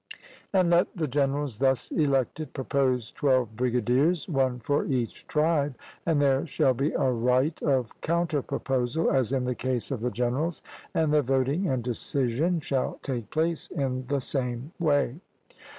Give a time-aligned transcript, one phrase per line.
[0.51, 5.75] And let the generals thus elected propose twelve brigadiers, one for each tribe;
[6.07, 10.09] and there shall be a right of counter proposal as in the case of the
[10.09, 10.63] generals,
[10.95, 15.19] and the voting and decision shall take place in the same way.